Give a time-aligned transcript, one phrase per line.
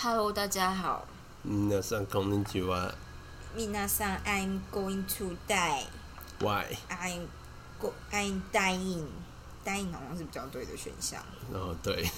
[0.00, 1.06] Hello，大家好。
[1.44, 2.94] 皆さんこんにちは。
[3.56, 5.86] 皆さん，I'm going to die.
[6.40, 6.76] Why？
[6.88, 7.26] I'm
[7.80, 7.92] go.
[8.12, 9.06] I'm dying.
[9.64, 11.20] dying 好像是比较对的选项。
[11.52, 12.08] 哦，对，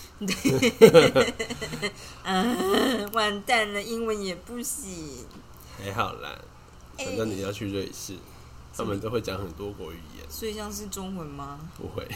[2.24, 5.26] 嗯， 完蛋了，英文也不行。
[5.78, 6.38] 还好啦。
[6.98, 8.14] 哎反正你要去瑞士，
[8.76, 10.26] 他们都会讲很多国语言。
[10.28, 11.58] 所以像是中文吗？
[11.76, 12.06] 不会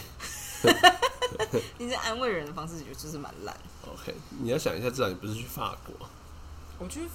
[1.78, 3.56] 你这安慰人的方式就就是蛮烂。
[3.86, 4.14] ，OK？
[4.42, 6.08] 你要想一下，至少你不是去法国。
[6.80, 7.08] 我去，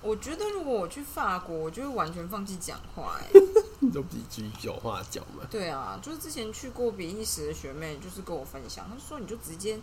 [0.00, 3.40] 我觉得如果我去法国，我就会完全放弃讲话、哎，
[3.80, 5.44] 你都比句有话讲嘛？
[5.50, 9.78] 对啊，就是之前去过比利时的学妹，就是跟我分享，她就说你就直接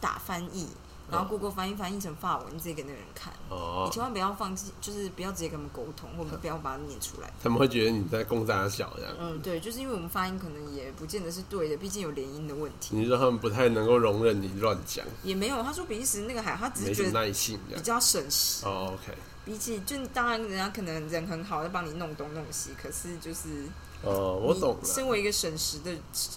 [0.00, 0.68] 打翻译，
[1.10, 3.32] 然后 Google 翻译翻译成法文，你直接给那个人看。
[3.48, 7.32] 哦你哦，千万不要放弃，就是不要直接跟他们沟通，或者不要把它念出来。
[7.42, 9.12] 他们会觉得你在攻大小这样。
[9.18, 12.96] 嗯，对，就是因为我们发音可能也不见得是对的，毕竟有连音的问题。
[12.96, 17.58] 你说他们不太能够容忍你乱讲，也没有，他说比利时那个海，他只是觉得耐性。
[17.74, 19.16] 比较省时，哦，OK。
[19.44, 23.64] 比起就当然人家可能人很好，在帮你弄东弄西，可是就是
[24.02, 25.06] 哦，我懂了身。
[25.08, 25.92] 为一个省时的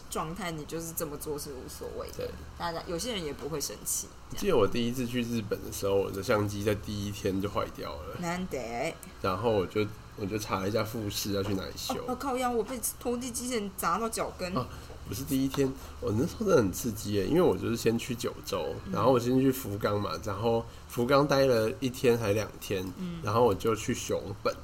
[0.09, 2.29] 状态，你就是这么做是无所谓的对。
[2.57, 8.93] 大家有些人也不会生气，记得我第一次去日本的时候，我的相机在第一天就坏掉了，难得。
[9.21, 9.85] 然后我就
[10.17, 11.95] 我就查了一下富士要去哪里修。
[12.07, 14.53] 哦，靠呀，我被拖地机器人砸到脚跟。
[14.55, 14.65] 哦
[15.05, 15.69] 不是第一天，
[15.99, 22.89] 我那时候真的很刺激耶，因为我就是先去九州，然后我先去福冈嘛，然后福冈待了一天还两天，
[23.21, 24.55] 然后我就去熊本。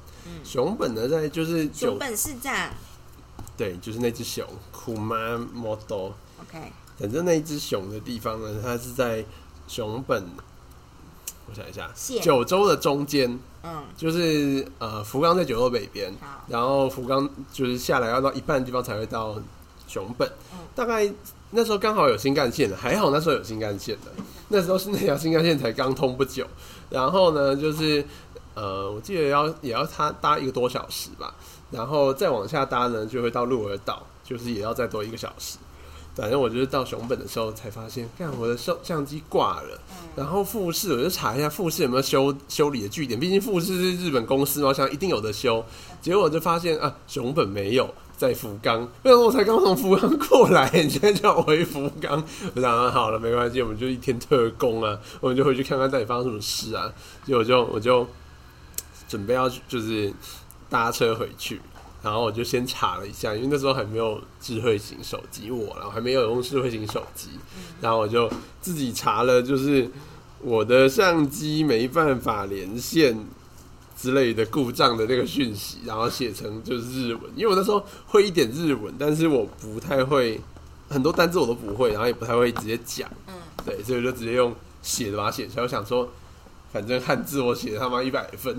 [0.42, 2.70] 熊本呢，在就是熊本市长
[3.60, 4.42] 对，就是那只熊
[4.74, 9.22] Kumamoto，，OK，反正那一只熊的地方呢，它是在
[9.68, 10.24] 熊本，
[11.46, 11.90] 我想一下，
[12.22, 16.10] 九州的中间，嗯，就是呃福冈在九州北边，
[16.48, 19.38] 然后福冈就是下来要到一半的地方才会到
[19.86, 20.58] 熊本，嗯。
[20.74, 21.12] 大概
[21.50, 24.10] 那时候刚好有新干线的，还好那时候有新干线的，
[24.48, 26.46] 那时候是那条新干线才刚通不久，
[26.88, 28.02] 然后呢就是
[28.54, 31.34] 呃我记得要也要它搭一个多小时吧，
[31.70, 35.58] 然后再往下搭呢就会到鹿儿岛，就是也要再多一个小时。
[36.12, 39.80] 反正我就是到熊本的时候才发现，看我的相相机挂了，
[40.16, 45.64] 然后富士我就查一下富士有没有修修理的据点，毕竟富士是日本公司嘛，我想一定有的修。
[46.02, 48.80] 结果我就发现啊，熊本没有，在福冈。
[49.04, 52.22] 为什么我才刚从福冈过来，你现在叫我回福冈？
[52.54, 56.92] 我想啊，好了，没关系，我们就一天特工啊，我们就回去看看到底发生什么事啊。
[57.24, 58.06] 结果我就我就
[59.08, 60.12] 准备要就是
[60.70, 61.60] 搭车回去。
[62.02, 67.28] 然后我就先查了一下，因为那时候还没有智慧型手机，我然后还没有用智慧型手机，
[67.82, 68.26] 然后我就
[68.62, 69.86] 自己查了，就是
[70.40, 73.22] 我的相机没办法连线
[73.94, 80.40] 之类的故障的那个讯息，然后写成就是日文，因为我那时候会一点日文，但是我不太会
[80.88, 83.34] 很多单字我都不会，然后也不太会直接讲，嗯，
[83.66, 85.64] 对，所以我就直接用写的把它写出来。
[85.64, 86.08] 我想说，
[86.72, 88.58] 反正汉字我写他妈一百分，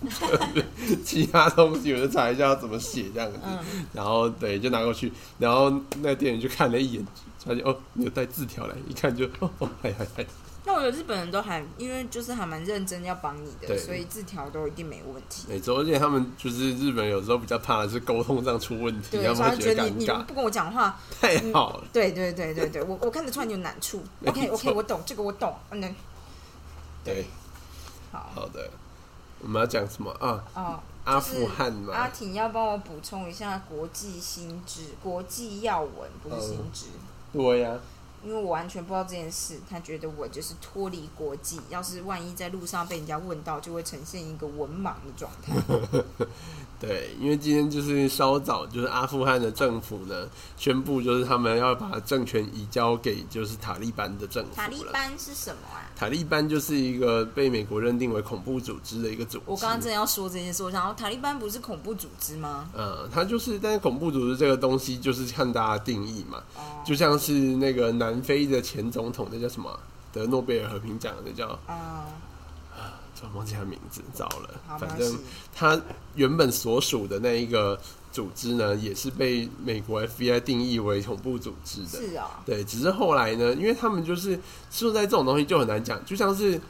[1.04, 3.86] 其他东西我就查一下要怎么写这样子，嗯。
[3.92, 5.70] 然后对，就拿过去，然后
[6.02, 7.06] 那店员就看了一眼，
[7.44, 10.26] 发现哦，你有带字条来，一看就哦 哦，嗨嗨嗨，
[10.64, 15.46] 那我觉得日本人都还，因为就是还蛮认真要帮你的，所以字条都一定没问题。
[15.48, 24.02] 没错，而且他们就是日本有时候比较怕的是沟通上出问题，对，他们会觉得你你不跟我讲话，太好了，对对对对对，我我看得出来你有难处。
[24.26, 25.94] OK OK，我懂这个我懂，嗯，
[27.04, 27.26] 对，
[28.12, 28.30] 好。
[28.34, 28.70] 好的，
[29.42, 30.44] 我们要讲什么啊？
[30.54, 30.80] 哦。
[31.02, 35.90] 阿富汗嘛，阿婷要帮我补充一下国际新知，国际要闻
[36.22, 36.86] 不是新知，
[37.32, 37.74] 对呀、
[38.24, 39.58] 因为我完全不知道这件事。
[39.68, 45.54] 他觉得我就是脱离国际，要是万一在路上被人家问到，就会呈现一个文盲的状态。
[46.80, 50.26] 对，因为今天就是稍早，就是阿富汗的政府呢
[50.56, 54.82] 宣布，就是他们要把政权移交给就是塔利班的政府塔利。
[54.90, 55.84] 班是什么啊？
[55.94, 59.44] 塔利班就是一个被美国认定为恐怖组织的一个组织。
[59.44, 62.70] 我刚刚正要说这件事，我想要塔利班不是恐怖组织吗？
[62.74, 69.70] 嗯，他就是，但是恐怖组织这个东西就是看大家定义嘛，哦就像是那个南非的前总统，那叫什么？
[69.70, 69.78] 啊
[70.12, 72.04] 得诺贝尔和平奖的，那叫啊、
[73.16, 74.60] 突然忘记他名字，糟了。
[74.76, 75.16] 反正。
[75.54, 75.80] 他
[76.16, 77.78] 原本所属的那一个
[78.10, 82.08] 组织呢，也是被美国 FBI 定义为恐怖组织的。
[82.08, 84.36] 是啊、对，只是后来呢，因为他们就是
[84.68, 86.60] 说在这种东西就很难讲，就像是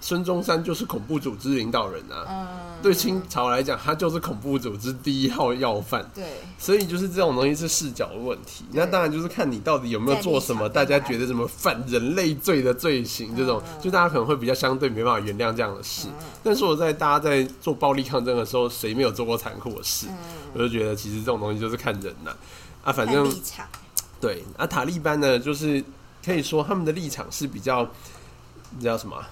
[0.00, 6.08] 孙中山就是恐怖组织领导人啊，嗯，对清朝来讲，他就是恐怖组织第一号要犯。
[6.14, 6.24] 对，
[6.58, 16.08] 所以就是这种东西是视角的问题，那当然就是看你到底有没有做什么大家觉得什么犯人类罪的罪行，这种嗯就大家可能会比较相对没办法原谅这样的事。
[16.08, 16.14] 嗯
[16.44, 20.06] 但是我在大家在做暴力抗争的时候，谁没有做过残酷的事？
[20.08, 20.16] 嗯，
[20.54, 22.34] 我就觉得其实这种东西就是看人呐、
[22.82, 23.32] 啊，反正
[24.20, 25.82] 对，啊，塔利班呢，就是
[26.24, 27.88] 可以说他们的立场是比较，
[28.70, 29.30] 你知道什么啊？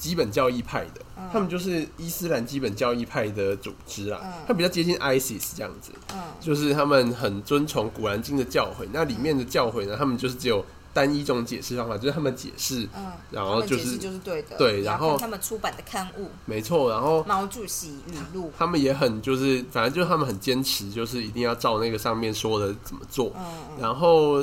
[0.00, 1.28] 基本教义派的，嗯。
[1.30, 4.32] 他们就是伊斯兰基本教义派的组织啊，嗯。
[4.48, 6.18] 他比较接近 ISIS 这样子，嗯。
[6.40, 16.28] 就是他们很遵从古兰经的教诲，那里面的教诲呢，他们就是只有单一种解释方法，就是他们解释，嗯，然后就是就是对的，对然后他们出版的刊物。
[16.46, 23.44] 没错，然后《毛主席语录》，他们也很就是，反正就是他们很坚持，就是一定要照那个上面说的怎么做，嗯
[23.78, 24.42] 然后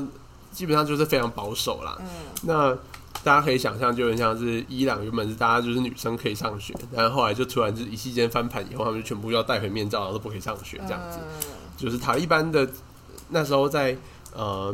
[0.54, 1.98] 基本上就是非常保守啦。
[2.00, 2.06] 嗯
[2.44, 2.78] 那
[3.28, 11.20] 大家可以想象，就很像是伊朗原本是大家就是女生可以上学，但是后来就突然就是一夕间翻盘以后，他们就全部要戴回面罩，然后都不可以上学这样子。
[11.22, 12.68] 嗯就是塔利班的
[13.30, 13.96] 那时候在
[14.34, 14.74] 呃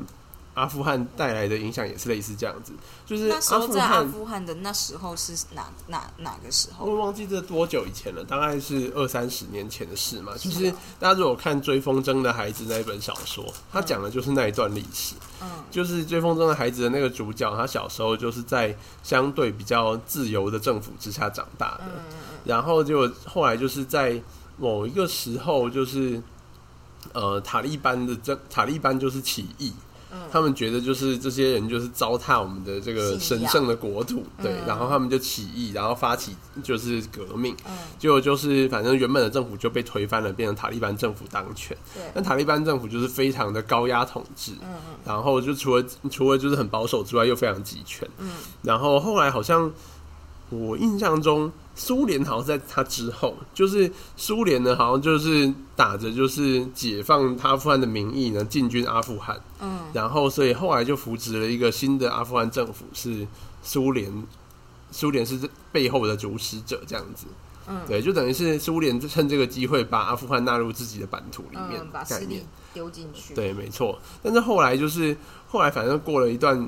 [0.53, 2.73] 阿富汗带来的影响也是类似这样子，
[3.05, 4.11] 就是那时候在阿汗。
[4.11, 6.85] 富汗的那时候是哪哪哪个时候？
[6.85, 10.33] 我忘记这多久以前了，大概是二三十年前的事嘛。
[10.37, 15.15] 就是大家如果看《追风筝的孩子》那一本小说，他讲的就是那一段历史。
[15.41, 21.85] 嗯就是《追风筝的孩子》的那个主角，他小时候就是在相对比较自由的政府之下长大的，
[22.45, 24.21] 然后就后来就是在
[24.57, 26.21] 某一个时候，就是
[27.11, 29.73] 呃塔利班的政塔利班就是起义。
[30.13, 30.19] 嗯。
[30.31, 41.75] 他们觉得就是这些人就是糟蹋我们的这个神圣的国土，对，嗯然后他们就起义，然后发起就是革命，嗯，结果就是反正原本的政府就被推翻了，变成塔利班政府当权。
[41.93, 44.95] 对，那塔利班政府就是非常的高压统治，嗯嗯。
[45.05, 48.07] 然后就除了除了就是很保守之外，又非常集权。
[48.19, 48.29] 嗯。
[48.61, 49.71] 然后后来好像
[50.53, 59.39] 我印象中，苏联好像在他之后，就是苏联呢，好像就是打着就是解放阿富汗的名义呢，进军阿富汗。
[59.59, 63.27] 嗯然后所以后来就扶植了一个新的阿富汗政府，是
[63.61, 64.11] 苏联，
[64.91, 67.25] 苏联是这背后的主使者这样子。
[67.65, 72.45] 嗯，对，就等于是苏联趁这个机会把阿富汗纳入自己的版图里面嗯，把概念势力。
[72.73, 73.97] 丢进去。，对，没错。
[74.21, 75.15] 但是后来就是
[75.47, 76.67] 后来，反正过了一段，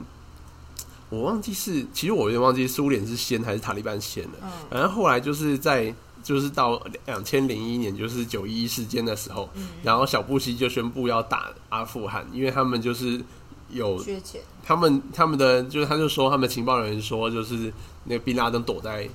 [1.10, 4.32] 我忘记是，其实我有点忘记苏联是先还是塔利班先了。
[4.42, 5.94] 嗯反正后来就是在
[6.24, 13.22] 就是到两千零一年，就是九一一事件的时候，嗯，然后小布希就宣布要打阿富汗，因为他们就是
[13.70, 14.42] 有缺钱。
[14.64, 17.72] 他们他们的就是他就说他们情报人员说就是
[18.06, 19.08] 那个宾拉登躲在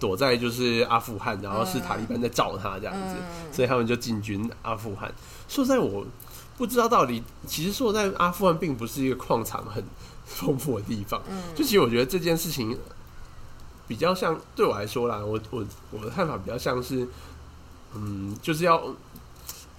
[0.00, 3.14] 躲在就是阿富汗，然后是塔利班在找他这样子。
[3.18, 5.12] 嗯，所以他们就进军阿富汗。
[5.46, 6.06] 说实在，我
[6.56, 9.84] 不知道到底，其实说在，阿富汗并不是一个矿场很
[10.26, 11.20] 丰富的地方。
[11.28, 12.78] 嗯就其实我觉得这件事情
[13.86, 17.06] 比较像对我来说啦，我我我的看法比较像是，
[17.94, 18.80] 嗯，就是要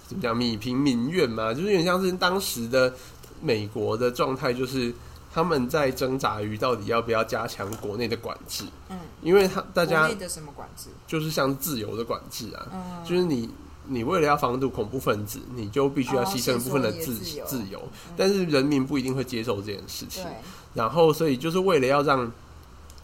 [0.06, 2.94] 怎么讲，米平民怨嘛，就是有点像是当时的
[3.40, 4.94] 美国的状态，就是
[5.32, 10.90] 他们在挣扎于到底要不要加强国内的管制，嗯，因为他大家的什么管制？
[11.06, 13.50] 就是像自由的管制啊，嗯，就是你，
[13.86, 17.14] 你为了要防堵恐怖分子，你就必须要牺牲一部分的自、
[17.46, 17.80] 自由，
[18.16, 20.22] 但是人民不一定会接受这件事情。
[20.22, 20.32] 对，
[20.74, 22.30] 然后，所以就是为了要让，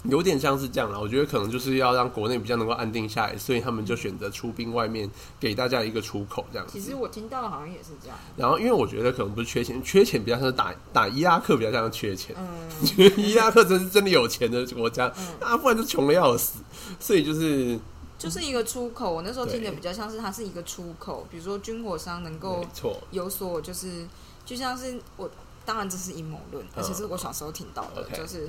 [0.05, 6.73] 有点像是这样了，我觉得可能就是要让国内比较能够安定下来，所以他们就选择出兵外面，给大家一个出口这样子。
[6.73, 8.17] 其实我听到的好像也是这样。
[8.37, 12.35] 然后，因为我觉得可能不是缺钱，缺钱比较像是打打伊拉克，比较像是缺钱。
[12.39, 12.49] 嗯
[13.19, 16.61] 伊拉克真是真的有钱的国家，嗯，阿富汗就穷的要死，
[16.99, 17.79] 所以就是
[18.21, 19.11] 就是一个出口。
[19.11, 22.65] 我那时候听的比较像是它是一个出口，比如说军火商能够，
[23.11, 24.07] 有所就是，
[24.45, 25.29] 就像是我，
[25.65, 28.49] 当然这是阴谋论，而且是我小时候听到的，嗯就是。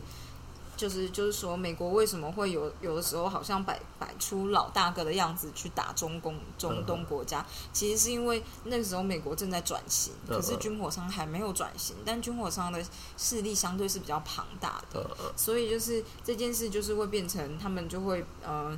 [0.78, 12.84] 就是就是说，美国为什么会有有的时候好像摆摆出老大哥的样子去打中共中嗯东国家，其实是因为那个时候美国正在转型，嗯可是军火商还没有转型，但军火商的
[13.16, 18.76] 势力相对是比较庞大的，所以就是这件事就是会变成他们就会呃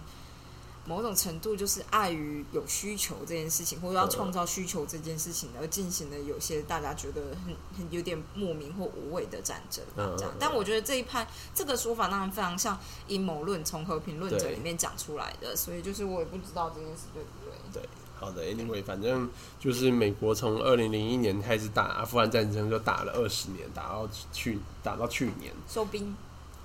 [0.86, 9.84] 某种程度就是碍于有需求这件事情，或者要创造需求这件事情而进行的有些大家觉得很很有点莫名或无谓的战争。
[9.96, 17.82] 这样但我觉得这一派这个说法当然非常像阴谋论从和平论者里面讲出来的，所以就是我也不知道这件事对不对。
[17.82, 25.54] 对，好的，anyway，反正就是美国从二零零一年开始打阿富汗战争，就打了二十年，打到去打到去年。
[25.68, 26.16] 收兵，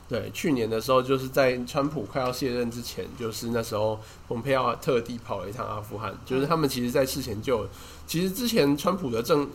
[0.08, 7.66] 对，去年的时候，就是在川普快要卸任之前，就是那时候蓬佩奥特地跑了一趟阿富汗，就是他们其实在事前就，
[8.06, 9.46] 其实之前川普的政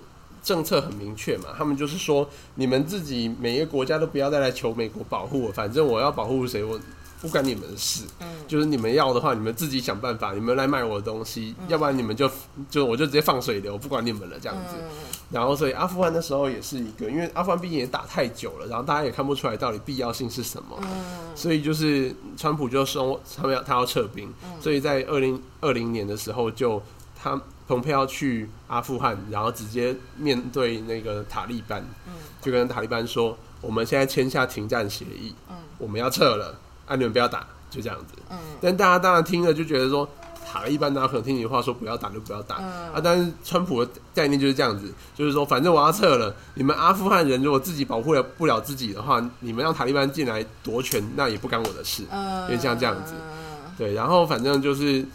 [0.44, 6.80] 政策很明确嘛，他们就是说，你们自己每一个国家都不要再来求美国保护我，反正我要保护谁，我
[7.24, 8.04] 不关你们的事。
[8.20, 8.28] 嗯。
[8.46, 11.66] 就是你们要的话，你们自己想办法，你们来卖我的东西，嗯。
[11.70, 12.30] 要不然你们就
[12.70, 14.76] 就我就直接放水流，不管你们了这样子。
[14.78, 14.90] 嗯。
[15.32, 20.90] 然后，所以阿富汗那时候也是一个，因为阿富汗毕竟也打太久了，然后大家也看不出来到底必要性是什么，嗯。
[21.34, 24.62] 所以就是川普就说他们要他要撤兵，嗯。
[24.62, 26.80] 所以在二零二零年的时候就
[27.20, 32.14] 他蓬佩奥去阿富汗，然后直接面对那个塔利班，嗯。
[32.42, 35.56] 就跟塔利班说，我们现在签下停战协议，嗯。
[35.80, 38.22] 我们要撤了，啊你们不要打，就这样子。
[38.32, 40.08] 嗯但大家当然听了就觉得说，
[40.50, 43.02] 塔利班哪有可能听你的话说不要打就不要打、嗯啊？
[43.04, 52.04] 但是川普的概念就是这样子，就是说反正我要撤了，你们阿富汗人如果自己保护了不了自己的话，你们让塔利班进来夺权，那也不干我的事。
[52.12, 55.06] 嗯，因为像这样子嗯对，然后反正就是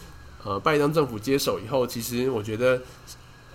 [0.44, 2.80] 呃，拜登政府接手以后，其实我觉得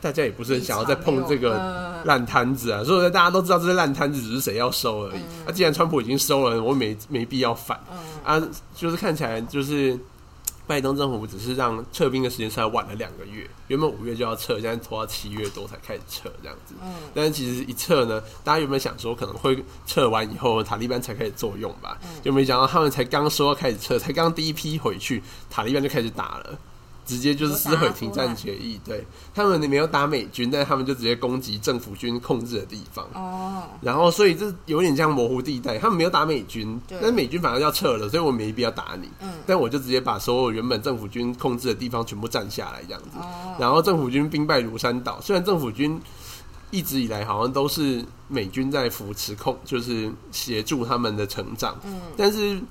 [0.03, 5.22] 大家也不是很想要再碰这个嗯烂摊子啊，所以大家都知道这些烂摊子，只是谁要收而已。
[5.45, 8.48] 那、既然川普已经收了，我没没必要反嗯啊。
[8.75, 9.98] 就是看起来就是
[10.67, 16.75] 拜登政府只是让撤兵的时间稍微晚了两个月，原本五月就要撤，现在拖到七月多才开始撤这样子。
[16.83, 26.60] 嗯但是其实一撤呢，大家原本想说可能会撤完以后塔利班才开始作用吧，嗯就没想到他们才刚说要开始撤，才刚第一批回去，塔利班就开始打了。
[27.05, 29.05] 直接就是撕毁停战协议，对。
[29.33, 39.29] 他们没有打美军，但是他们就直接攻击政府军控制的地方，哦，然后所以这有点像模糊地带，他们没有打美军，但美军反而要撤了，所以我没必要打你，嗯。
[39.45, 45.19] 但我就直接把所有原本政府军控制的地方全部占下来，这样子，哦，然后政府军兵败如山倒。
[45.19, 46.00] 虽然政府军
[46.72, 52.00] 一直以来好像都是美军在扶持控，就是协助他们的成长，嗯。
[52.15, 52.62] 但是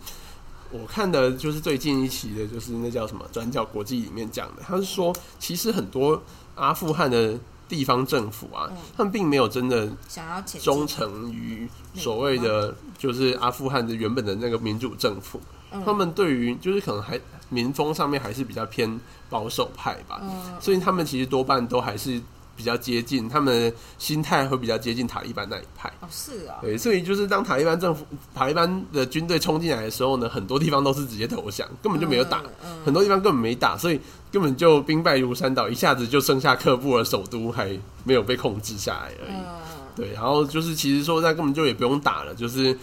[0.73, 6.21] 我看的就是最近一期的，就是那叫什么转角国际里面讲的，他是说其实很多
[6.55, 7.39] 阿富汗的
[7.69, 8.77] 地方政府啊，嗯。
[8.97, 15.83] 他们并没有真的想要忠诚于所谓的就是阿富汗的原本的那个民主政府，嗯。
[15.85, 18.99] 他们对于就是可能还民风上面还是比较偏
[19.29, 20.61] 保守派吧，嗯。
[20.61, 22.21] 所以他们其实多半都还是
[22.63, 25.89] 比较接近，他们心态会比较接近塔利班那一派。
[26.01, 34.01] 哦是啊，对，所以就是当塔利班政府、塔利班的军队冲进来的时候呢，很多地方都是直接投降，根本就没有打，嗯很多地方根本没打，所以
[34.31, 39.35] 根本就兵败如山倒，一下子就剩下喀布尔首都还没有被控制下来而已。
[39.35, 42.79] 嗯对，然后就是其实说那根本就也不用打了，就是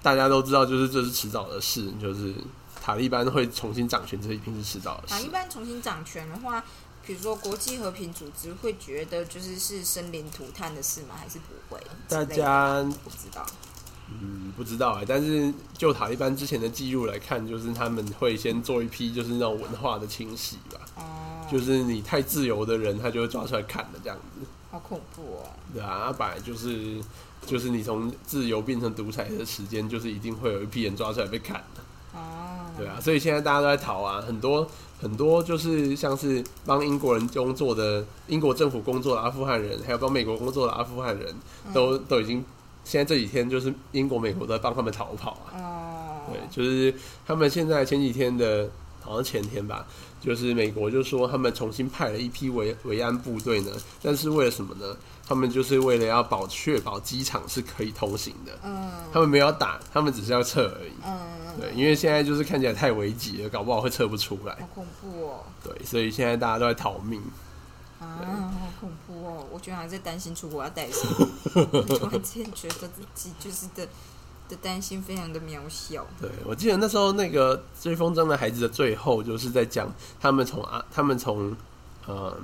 [0.00, 2.32] 大家都知道，就是这是迟早的事，就是
[2.80, 5.28] 塔利班会重新掌权，这一定是迟早的事塔利。
[5.28, 6.64] 班重新掌权的话，
[7.06, 11.14] 比如说国际和平组织会觉得就是是生灵涂炭的事吗？
[11.16, 11.80] 还是不会？
[12.08, 13.46] 大家不知道。
[14.06, 25.50] 嗯，不知道哎、但是就塔利班之前的记录来看，就是他们会先做一批就是那种文化的清洗吧，哦，就是你太自由的人，他就会抓出来砍的这样子，好恐怖哦。
[25.72, 27.00] 对啊，他本来就是
[27.46, 32.43] 就是你从自由变成独裁的时间，就是一定会有一批人抓出来被砍的，哦，
[32.76, 34.66] 对啊，所以现在大家都在逃啊，很多
[35.00, 41.34] 很多就是像是帮英国人工作的英国政府工作的阿富汗人，还有帮美国工作的阿富汗人，
[41.72, 42.44] 都都已经
[42.84, 45.54] 现在这几天就是英国、美国都在帮他们逃跑啊。
[45.56, 46.94] 哦，对，就是
[47.26, 48.68] 他们现在前几天的，
[49.04, 49.86] 好像前天吧，
[50.20, 53.70] 就是美国就说他们重新派了一批维维安部队呢，
[54.02, 54.96] 但是为了什么呢？
[55.26, 60.92] 他们就是为了要保确保机场是可以通行的，嗯他们没有打，他们只是要撤而已。
[61.02, 61.18] 嗯，
[61.58, 64.54] 对，因为现在就是看起来太危急了，搞不好会撤不出来。
[64.54, 65.44] 好恐怖哦。
[65.62, 67.22] 对，所以现在大家都在逃命。
[68.00, 69.46] 啊，好恐怖哦！
[69.50, 71.26] 我居然还在担心出国要带什么，
[71.72, 73.88] 我突然间觉得自己就是的
[74.56, 76.06] 担心非常的渺小。
[76.20, 81.56] 对，我记得那时候那个《追风筝的孩子》的最后，就是在讲他们从阿他们从
[82.06, 82.36] 呃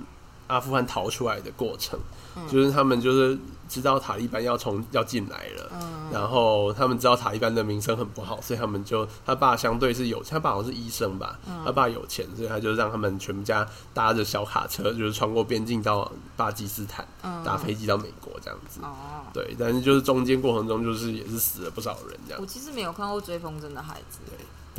[0.46, 1.98] 阿富汗逃出来的过程，
[2.36, 2.46] 嗯。
[2.48, 6.10] 就是他们就是知道塔利班要从要进来了，嗯。
[6.12, 11.62] 然后他们知道塔利班的名声很不好，所以他们就他爸相对是有，他爸好像是医生吧，嗯。
[11.64, 17.42] 他爸有钱，所以他就让他们全家搭着小卡车，就是穿过边境到巴基斯坦，嗯。
[17.42, 18.80] 搭飞机到美国这样子。
[18.82, 22.40] 哦，对，但是就是中间过程中，就是也是死了不少人这样。
[22.40, 22.46] 我。
[22.46, 24.18] 其实没有看过《追风筝的孩子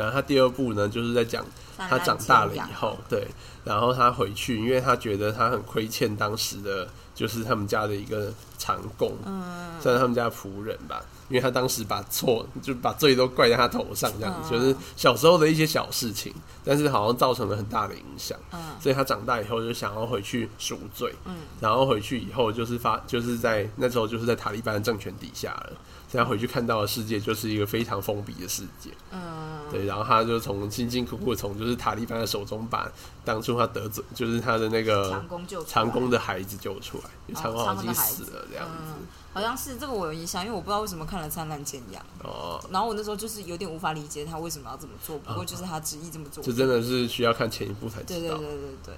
[0.02, 1.44] 然后他第二部呢，就是在讲》，
[1.78, 3.28] 他长大了以后，对，
[3.64, 25.74] 然后他回去，因为他觉得他很亏欠当时的，就是他们家的一个长工，嗯算是他们家仆人吧，因为他当时把错就把罪都怪在他头上，这样就是小时候的一些小事情，但是好像造成了很大的影响，嗯所以他长大以后就想要回去赎罪，嗯然后回去以后就是发就是在那时候就是在塔利班的政权底下了，
[26.12, 28.90] 所以他回去看到的世界就是一个非常封闭的世界。
[29.12, 32.92] 嗯，对，然后他就从辛辛苦苦从就是塔利班的手中把
[33.24, 38.74] 当初他得罪就是他的那个长工救长工的孩子救出来，长工好像已经死了这样子。
[39.00, 46.44] 嗯，好像是这个我有印象，因为我不知道为什么看了《灿烂千阳》，哦，然后我那时候就是有点无法理解他为什么要这么做，不过就是他执意这么做。
[46.44, 48.20] 这真的是需要看前一部才知道。
[48.20, 48.96] 对对对对对，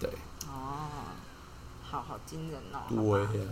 [0.00, 0.10] 对
[0.48, 0.88] 哦，
[1.82, 2.78] 好好惊人哦。
[2.88, 3.46] 对呀，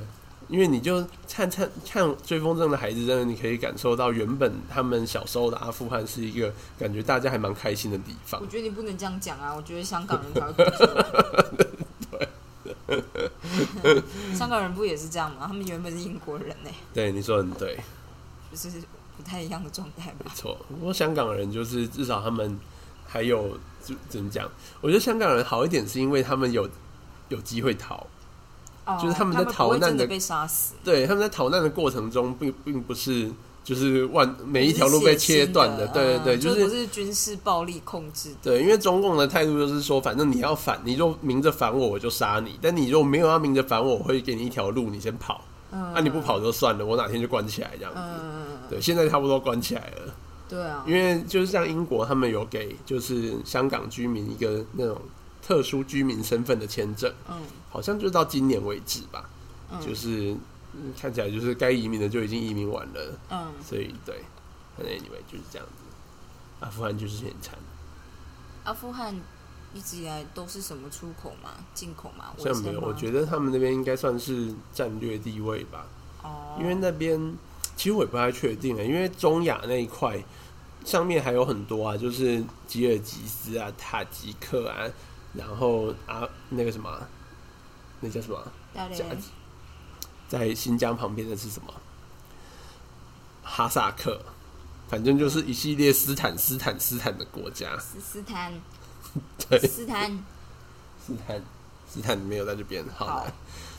[0.49, 8.47] 因为你就看看看《追风筝的孩子》，真的你可以感受到原本他们小时候的阿富汗是一个感觉大家还蛮开心的地方我。
[8.47, 9.55] 觉得你不能这样讲啊！
[9.55, 10.89] 我觉得香港人才会不错。
[14.35, 15.47] 香港人不也是这样吗？
[15.47, 17.79] 他们原本是英国人呢、对，你说的很对。
[18.51, 18.69] 就是
[19.17, 20.17] 不不太一样的状态吧。
[20.25, 22.59] 没错，不过香港人就是至少他们
[23.07, 24.51] 还有就怎么讲？
[24.81, 26.69] 我觉得香港人好一点，是因为他们有
[27.29, 28.07] 有机会逃。
[28.85, 33.31] 哦就是他们在逃难的被杀死，对，他们在逃难的过程中，并并不是
[33.62, 35.87] 就是万每一条路被切断的。
[35.89, 38.37] 对对对，嗯就就是不是军事暴力控制的。
[38.43, 45.41] 对，因为中共的态度就是说，反正你要反，你就明着反我，我就杀你；但你如果没有要明着反我，我会给你一条路，你先跑。
[45.71, 48.01] 嗯，啊，你不跑就算了，我哪天就关起来这样子。
[48.01, 50.12] 嗯，对，现在差不多关起来了。
[50.49, 55.01] 对啊，因为就是像英国，他们有给就是香港居民一个那种
[55.43, 57.43] 特殊居民身份的签证，嗯。
[57.69, 59.29] 好像就到今年为止吧。
[59.71, 60.37] 嗯，就是
[60.75, 64.21] 嗯看起来就是该移民的就已经移民完了，嗯，所以对，
[64.77, 65.83] 反正 anyway 就是这样子。
[66.61, 67.59] 阿富汗就是很惨，
[68.65, 69.19] 阿富汗
[69.75, 75.87] 一直以来都是什么出口嘛，进口嘛，好像没有，我觉得得他们那边应该算是战略地位吧，
[76.23, 77.19] 哦，因为那边
[77.75, 80.23] 其实我也不太确定啊，因为中亚那一块
[80.85, 84.87] 上面还有很多啊，就是吉尔吉斯啊、塔吉克啊，
[85.35, 87.09] 然后啊那个什么啊，
[88.01, 89.17] 那叫什么在
[90.29, 91.73] 在新疆旁边的是什么？
[93.43, 94.21] 哈萨克，
[94.89, 97.77] 反正就是一系列斯坦、斯坦、斯坦的国家。
[97.79, 98.53] 斯斯坦，
[99.49, 100.25] 对，斯坦，
[101.05, 101.43] 斯坦，
[101.89, 102.85] 斯坦没有在这边。
[102.97, 103.33] 好好的，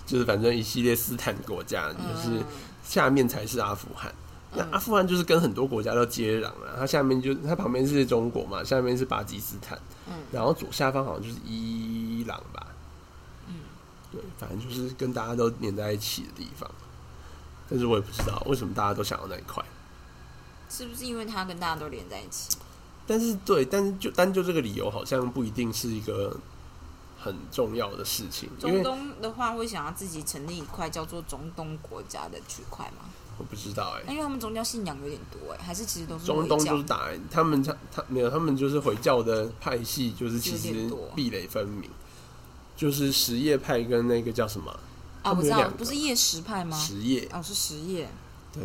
[0.06, 2.46] 就是反正一系列斯坦国家，就是嗯
[2.84, 4.14] 下面才是阿富汗。
[4.56, 12.68] 那嗯阿富汗就是跟很多国家都接壤了，它下面就它旁边是中国嘛，下面是巴基斯坦，嗯然后左下方好像就是伊朗吧，
[13.48, 13.56] 嗯，
[14.12, 16.70] 对，反正就是跟大家都连在一起的地方。
[17.70, 19.64] 但是我也不知道为什么大家都想要那一块。
[20.70, 22.58] 是不是因为它跟大家都连在一起？
[23.06, 26.36] 但是对，但是就单就这个理由，好像不一定是一个
[27.20, 33.10] 很重要的事情，中东的话会想要自己成立一块叫做中东国家的区块吗？
[33.38, 41.10] 我不知道哎、那因为他们宗教信仰有点多哎，还是其实都是中东就是打他们他他没有，他们就是回教的派系，就是其实多。
[41.16, 41.90] 壁垒分明，
[42.76, 44.72] 就是什叶派跟那个叫什么？
[45.24, 46.78] 啊，我知道不是叶石派吗？
[46.78, 48.08] 什叶，哦，是什叶，
[48.54, 48.64] 对，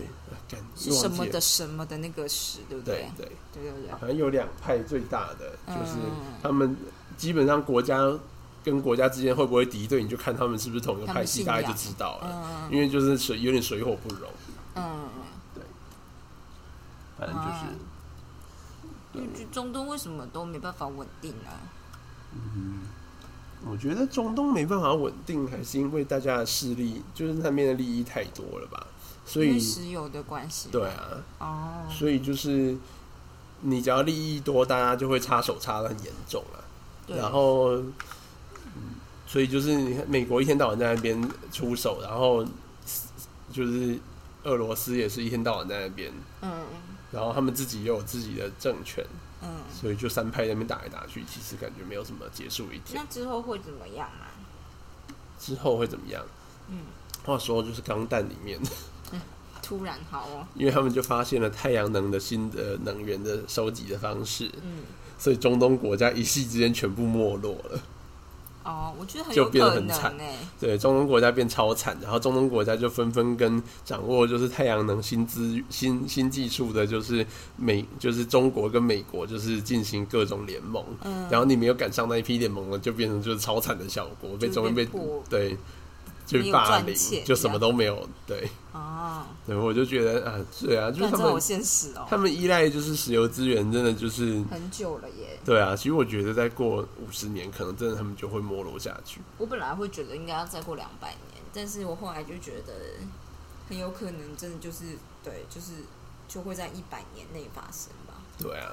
[0.77, 3.09] 是什么的什么的那个石，对不对？
[3.17, 3.27] 对？
[3.27, 6.35] 对，对对对，好像有两派最大的，就是嗯。
[6.43, 6.77] 他们
[7.17, 8.13] 基本上国家
[8.65, 12.69] 跟国家之间会不会敌对，你就看他们是不是同一个派系，大家就知道了。
[12.69, 12.75] 嗯。
[12.75, 14.29] 因为就是水有点水火不容，
[14.75, 15.09] 嗯，
[17.19, 17.75] 反正就是啊
[19.15, 21.51] 因为中东为什么都没办法稳定呢？
[23.67, 28.87] 我觉得中东没办法稳定，还是因为大家的势力，就是那边的利益太多了吧？
[29.27, 30.69] 所以石油的关系。
[30.71, 32.77] 对啊，哦，所以就是
[33.63, 36.65] 你只要利益多，大家就会插手插的很严重了。
[37.05, 38.95] 对，然后，嗯，
[39.27, 42.45] 所以就是你看，美国一天到晚在那边出手，然后
[43.53, 43.99] 就是
[44.45, 46.51] 俄罗斯也是一天到晚在那边，嗯
[47.11, 49.03] 然后他们自己又有自己的政权，
[49.43, 53.05] 嗯，所以就三派在那边打来打去，其实感觉没有什么结束一天那。
[53.07, 54.29] 之后会怎么样啊？
[55.39, 56.23] 之后会怎么样？
[56.69, 56.81] 嗯，
[57.25, 58.61] 话说就是钢弹里面，
[59.63, 64.83] 突然好哦，因为他们就发现了太阳能的新的能源的收集的方式，嗯，
[65.19, 67.81] 所以中东国家一夕之间全部没落了。
[68.69, 70.15] 哦，我觉得很就变得很惨。
[70.21, 77.27] 哎，对，中东国家变超惨，然后中东国家就纷纷跟掌握就是太阳能新资新新技术的，就是
[77.57, 84.87] 美就是中国跟美国就是进行各种联盟，嗯，然后你没有赶上那一批联盟了，就变成就是超惨的效果，被中间被
[85.31, 85.57] 对
[86.29, 88.07] 就没有霸凌，就什么都没有。
[88.27, 95.41] 对，哦，对，我就觉得啊，对啊，就是他们好现实哦，他们依赖就是石油资源，真的就是很久了耶。
[95.43, 95.75] 对啊。
[95.75, 99.23] 其实我觉得再过五十年，可能真的他们就会没落下去。
[99.39, 102.75] 我本来会觉得应该要再过两百年，但是我后来就觉得
[103.71, 105.73] 很有可能真的就是对，就是
[106.29, 108.15] 就会在一百年内发生吧。
[108.39, 108.73] 对啊，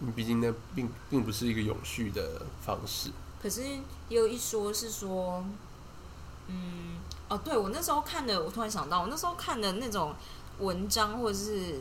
[0.00, 3.10] 嗯毕竟那并并不是一个永续的方式。
[3.40, 5.44] 可是也有一说是说，
[6.48, 10.14] 嗯，哦，对我那时候看的，我突然想到，我那时候看的那种
[10.58, 11.80] 文章或者是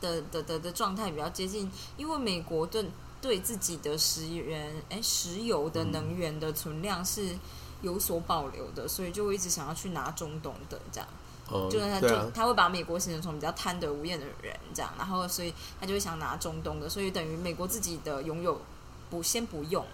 [0.00, 2.84] 的的的的状态比较接近，因为美国对
[3.20, 7.36] 对自己的石源哎石油的能源的存量是
[7.80, 11.08] 有所保留的，所以就会一直想要去拿中东的这样。
[11.50, 18.58] 哦、就是他就他会把美国形容成比较贪得无厌的人，这样，然后所以他就会想拿中东的，所以等于美国自己的拥有
[19.10, 19.84] 不先不用，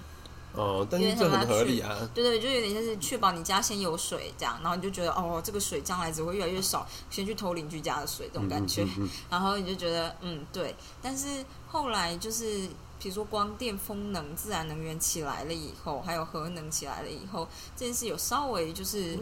[0.55, 1.97] 哦，但是这很合理啊。
[2.15, 19.19] 对对，就有点像是确保你家先有水这样，然后你就觉得哦，这个水将来只会越来越少，先去偷邻居家的水这种感觉，嗯嗯嗯 然后你就觉得嗯对，但是后来就是比如说光电、风能、自然能源起来了以后，还有核能起来了以后，这件事有稍微就是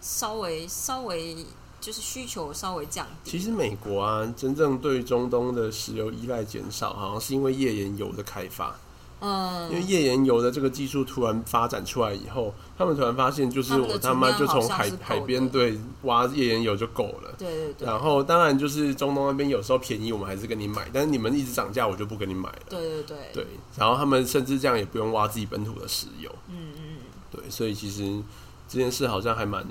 [0.00, 1.36] 稍微稍微
[1.80, 3.30] 就是需求稍微降低。
[3.30, 8.74] 其实美国啊，真正对中东的石油依赖减少，好像是因为页岩油的开发。
[9.20, 17.34] 嗯，因为页岩油的这个技术突然发展出来以后，他们突然发现，就是我他妈就从海海边对挖页岩油就够了。
[17.38, 17.86] 对对对。
[17.86, 22.58] 然后当然就是中东那边有时候便宜，我们还是跟你买，但是你们一直涨价，我就不跟你买了。
[22.68, 23.16] 对对对。
[23.34, 26.34] 对，然后他们甚至这样也不用挖自己本土的石油。
[26.48, 26.96] 嗯嗯。
[27.30, 28.22] 对，所以其实
[28.68, 29.66] 这件事好像还蛮。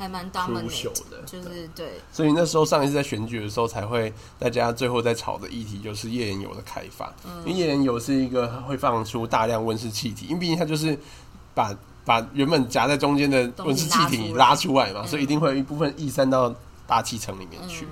[0.00, 2.00] 还蛮当门的，就是对。
[2.10, 7.12] 所以那时候上一次在选举的时候，才会大家最后在吵的议题就是页岩油的开发。
[7.44, 10.98] 因为页岩油是一个会放出大量温室气体，因为毕竟它就是
[11.54, 16.54] 把把原本夹在中间的温室气体拉出来嘛，所以一定会有一部分溢散到
[16.86, 17.86] 大气层里面去。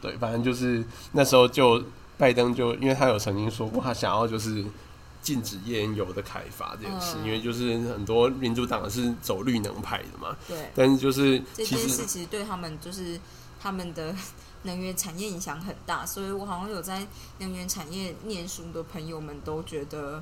[0.00, 1.80] 对，反正就是那时候就
[2.18, 4.64] 拜登就因为他有曾经说过，他想要就是。
[5.22, 10.36] 禁止页岩油的开发这件事，因为就是很多民主党是走绿能派的嘛。
[10.48, 10.68] 对。
[10.74, 13.18] 但是就是这件事其实对他们就是
[13.60, 14.12] 他们的
[14.64, 17.06] 能源产业影响很大，所以我好像有在
[17.38, 20.20] 能源产业念书的朋友们都觉得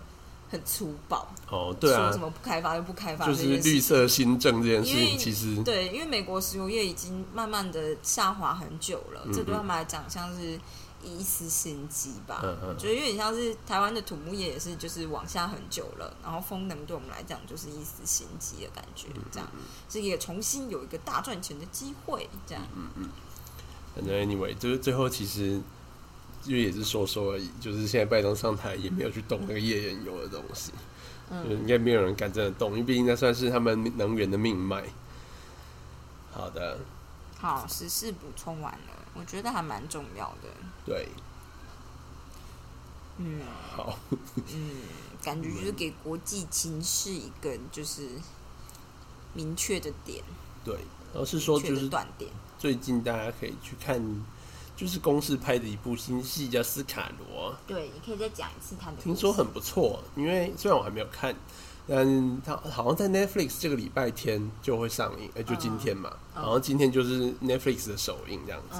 [0.51, 1.27] 很粗暴。
[1.49, 2.11] 哦，对啊。
[2.11, 10.61] 说什么不开发就不开发，就是绿色新政这件事情，其实对，因为美国石油业已经慢慢的下滑很久了，这对他们来讲像是。
[11.03, 19.49] 一丝心机吧，我觉得有点像是台湾的土木业也是，就是往下很久了，然后风能对我们来讲就是一丝心机的感觉，这样
[19.89, 22.63] 是一个重新有一个大赚钱的机会，这样。
[22.77, 23.09] 嗯嗯。
[23.95, 25.61] 反正 anyway，就是最后其实
[26.45, 30.73] 因为也是说说而已，就是现在拜登上台也没有去动那个页岩油的东西，
[31.31, 34.85] 嗯，应该没有人敢真的动，因为毕竟那算是他们能源的命脉。
[36.33, 36.79] 好的。
[37.39, 39.00] 好，时事补充完了。
[39.14, 40.49] 我觉得还蛮重要的。
[40.85, 41.09] 对。
[43.18, 43.40] 嗯。
[43.77, 43.99] 好。
[44.37, 44.83] 嗯，
[45.23, 48.09] 感觉就是给国际情势一个就是
[49.35, 50.23] 明确的点。
[50.64, 50.77] 对，
[51.14, 52.31] 而是说就是断点。
[52.59, 54.03] 最近大家可以去看，
[54.77, 57.53] 就是公司拍的一部新戏叫《斯卡罗》。
[57.66, 58.96] 对，你可以再讲一次他的。
[58.96, 61.33] 听说很不错，因为虽然我还没有看。
[61.33, 61.38] 嗯，
[62.44, 68.79] 他好像在 Netflix 这个礼拜天就会上映，哎，就今天嘛，好像今天就是 Netflix 的首映这样子。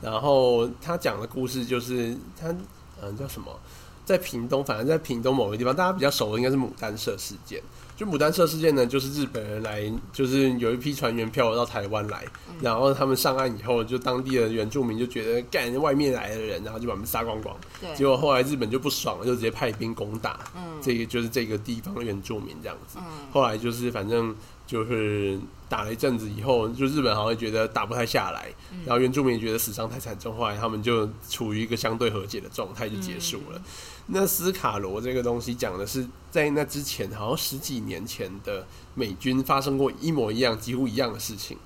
[0.00, 2.54] 然后他讲的故事就是他
[3.02, 3.58] 嗯叫什么，
[4.04, 7.60] 在屏东，反正在屏东某个地方，大家比较熟的应该是牡丹社事件。
[7.96, 12.24] 就牡丹社事件呢，就是日本人来，就是有一批船员漂到台湾来，
[12.60, 17.56] 然后他们上岸以后，就当地的原住民就觉得干外面来的人，然后就把他们杀光光。
[17.80, 17.94] 对。
[17.94, 20.40] 结果后来日本就不爽了，就直接派兵攻打。
[20.56, 20.78] 嗯。
[20.82, 22.98] 这个就是这个地方的原住民这样子。
[22.98, 23.04] 嗯。
[23.32, 24.34] 后来就是反正
[24.66, 28.52] 就是打了一阵子以后，就日本好像觉得打不太下来，
[28.84, 33.62] 然后原住民觉得死伤太惨重，后来他们就处于一个相对和解的状态，就结束了。
[34.06, 41.56] 那斯卡罗这个东西讲的是在那之前，好像十几年前的美军发生过一模一样、几乎一样的事情。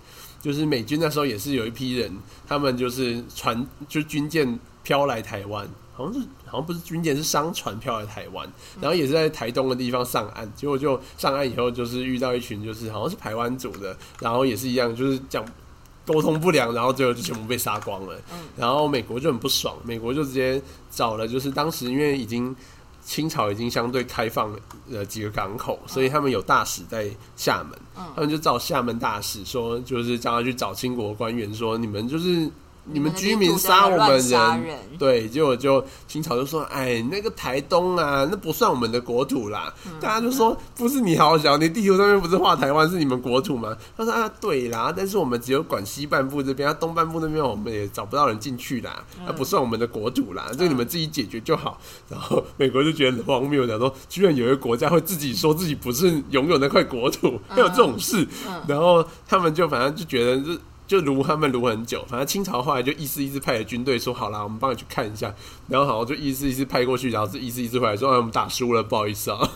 [0.41, 8.49] 就是美军那时候也是有一批人，他们就是船就军舰飘来台湾，好像是好像不是军舰，是商船飘来台湾，
[8.81, 10.49] 然后也是在台东的地方上岸。
[10.55, 15.45] 结果就上岸以后，就是遇到一群就是好像是台湾族的，然后也是一样，就是讲。
[16.11, 18.17] 沟通不良，然后最后就全部被杀光了。
[18.33, 22.55] 嗯，然后美国就很不爽，美国就直接找了，就是当时因为已经
[23.05, 24.51] 清朝已经相对开放
[24.89, 27.79] 了几个港口，所以他们有大使在厦门，
[28.15, 32.51] 他们就找厦门大使说，就是叫他去找清国官员说，你们就是。
[32.91, 58.27] 你们居民杀我们人，对，结果就清朝就说：“哎，那个台东啊，那不算我们的国土啦。”大家就说：“不是你好小，你地图上面不是画台湾是你们国土吗？”他说：“啊，对啦，但是我们只有管西半部这边，东半部那边我们也找不到人进去啦，那不算我们的国土啦，这你们自己解决就好。”然后美国就觉得很荒谬，讲说：“居然有一个国家会自己说自己不是拥有那块国土，还 有这种事。”
[58.67, 60.59] 然后他们就反正就觉得是。
[60.89, 65.33] 就撸他们撸很久，反正清朝后来就一次一次派的军队说好啦，我们帮你去看一下，
[65.69, 69.39] 然后好像就一次一次派过去，然后是一次一次回来说，哎，我们打输了，不好意思啊。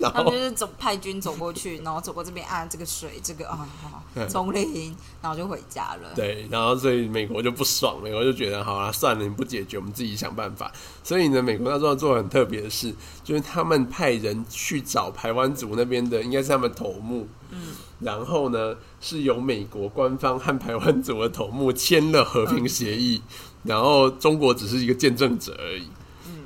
[0.00, 3.68] 他们就是走派军走过去，然后走过这边啊，这个水，这个啊，
[4.30, 6.10] 丛林，然后就回家了。
[6.14, 10.70] 对，然后所以美国就不爽，美国就觉得好了，算了，你不解决，我们自己想办法。
[11.02, 17.26] 所以呢，美国那时候做很特别的事，就是他们派人去找台湾族那边的，应该是他们头目。
[17.50, 17.74] 嗯。
[18.00, 23.20] 然后呢，是由美国官方和台湾组的头目签了和平协议，
[23.64, 25.88] 然后中国只是一个见证者而已。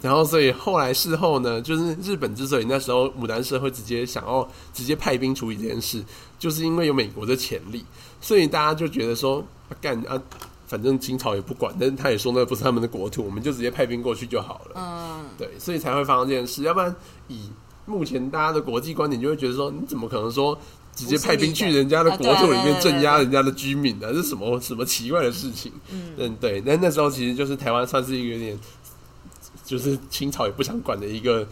[0.01, 6.03] 然后，所以后来事后呢，就是日本之所以那时候牡丹社会直接想要直接派兵处理这件事，
[6.41, 7.85] 就是因为有美国的潜力，
[8.21, 9.45] 所以大家就觉得说
[9.81, 10.21] 干啊，
[10.67, 14.73] 反正清朝也不管，但是他也说那不是他们的国土，我们就直接派兵过去就好了。
[14.75, 16.65] 嗯，对，所以才会发生这件事。
[16.65, 16.93] 要不然
[17.29, 17.51] 以
[17.87, 20.59] 目前大家的国际观点，就会觉得说，你怎么可能说？
[20.95, 25.73] 直接派兵去人家的国土里面镇压人家的居民的，这是什么什么奇怪的事情？
[25.91, 26.61] 嗯，对。
[26.61, 28.59] 那那时候其实就是台湾算是一个有点，
[29.65, 31.49] 就是清朝也不想管的一个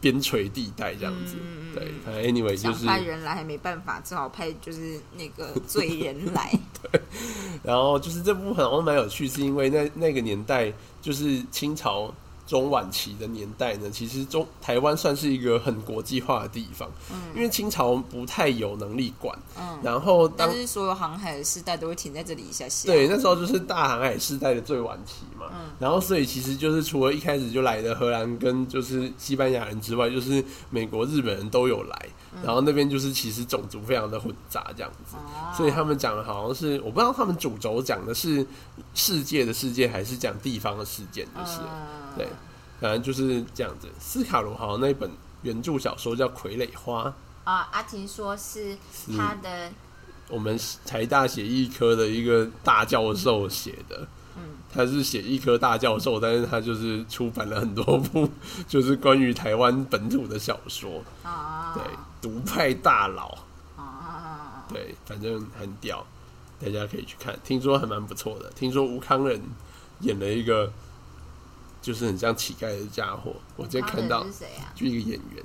[0.00, 1.34] 边陲地带这样子。
[1.74, 6.56] 对，anyway 就是派人来还没办法，只好派就是那个 罪人来。
[6.80, 7.00] 对，
[7.64, 12.14] 然后就是这部分好像蛮有趣，是因为那那个年代就是清朝。
[12.46, 32.08] 中晚期的年代呢，其实中台湾算是一个很国际化的地方，嗯，因为清朝不太有能力管，嗯，然后但是所有航海的时代都会停在这里一下下，对，那时候就是大航海时代的最晚期嘛，嗯，然后所以其实就是除了一开始就来的荷兰跟就是西班牙人之外，就是美国、日本人都有来，
[32.42, 35.16] 然后那边就是其实种族非常的混杂这样子，
[35.56, 38.46] 所以他们讲的好像是我不知道他们主轴讲的是
[38.94, 41.60] 世界的世界还是讲地方的事件，就是。
[42.16, 42.28] 对，
[42.80, 43.88] 反正就是这样子。
[43.98, 45.10] 斯卡罗好像那本
[45.42, 47.04] 原著小说叫《傀儡花》
[47.42, 48.76] 啊，阿婷说是
[49.16, 49.72] 他的，
[50.28, 54.06] 我们台大写艺科的一个大教授写的。
[54.36, 54.42] 嗯，
[54.72, 58.28] 他是写艺科大教授，但是他就是出版了很多部，
[58.68, 61.72] 就是关于台湾本土的小说啊。
[61.74, 61.82] 对，
[62.24, 63.36] 独派大佬
[63.76, 66.06] 啊，对，反正很屌，
[66.58, 67.38] 大家可以去看。
[67.44, 69.38] 听说还蛮不错的，听说吴康仁
[70.00, 70.72] 演了一个。
[71.82, 74.24] 就是很像乞丐的家伙，我今天看到
[74.74, 75.44] 就一个演员，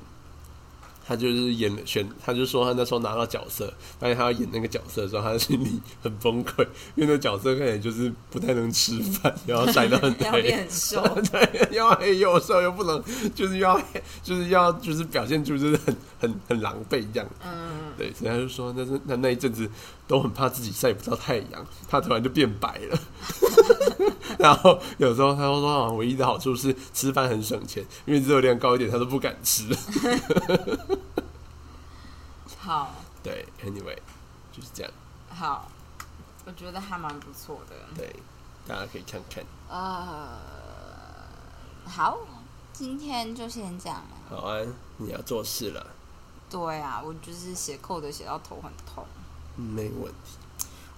[1.10, 6.62] 他就是演选，他就说他那时候拿到角色，发现他要演那个角色的时候，他心里很崩溃，
[6.93, 13.82] 因为那角色看起来就是不太能吃饭，然后晒得很黑，很瘦， 对，又黑又瘦，又不能就是要
[14.22, 19.67] 就是要就是表现出就是很很很狼狈这样，嗯，对，所以他就说那是那那一阵子
[20.10, 23.00] 都很怕自己晒不到太阳，他突然就变白了。
[24.39, 29.69] 然后有时候他说说，唯一的好处是吃饭很省钱，因为热量高一点他都不敢吃。
[32.58, 34.00] 好，对，Anyway，
[34.52, 34.91] 就是这样。
[35.30, 35.69] 好，
[36.45, 37.76] 我觉得还蛮不错的。
[37.95, 38.15] 对，
[38.67, 39.43] 大家可以看看。
[39.69, 40.39] 呃，
[41.86, 42.17] 好，
[42.74, 44.02] 今天就先这样。
[44.28, 44.65] 好啊，
[44.98, 45.86] 你要做事了。
[46.50, 49.06] 对啊，我就是写扣的写到头很痛。
[49.60, 50.38] 没问题。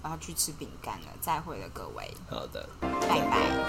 [0.03, 2.11] 我要去吃饼干了再会了各位。
[2.29, 2.67] 好的。
[2.81, 2.89] 拜
[3.29, 3.61] 拜。